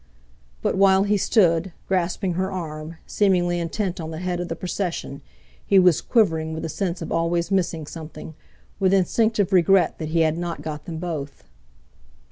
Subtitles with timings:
[0.63, 5.21] But while he stood, grasping her arm, seemingly intent on the head of the procession,
[5.63, 8.33] he was quivering with the sense of always missing something,
[8.79, 11.43] with instinctive regret that he had not got them both.